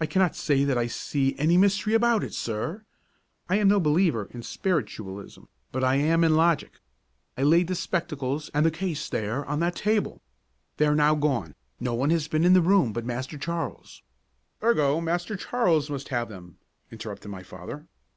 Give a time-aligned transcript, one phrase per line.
[0.00, 2.82] "I cannot say that I see any mystery about it, sir;
[3.48, 6.80] I am no believer in spiritualism, but I am in logic.
[7.38, 10.20] I laid the spectacles and case there on that table.
[10.78, 14.02] They are now gone no one has been in the room but Master Charles."
[14.64, 16.58] "Ergo, Master Charles must have them,"
[16.90, 17.86] interrupted my father.